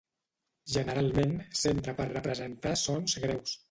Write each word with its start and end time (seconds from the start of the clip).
Generalment 0.75 1.37
s'empra 1.61 1.97
per 2.03 2.11
representar 2.17 2.77
sons 2.89 3.19
greus. 3.27 3.59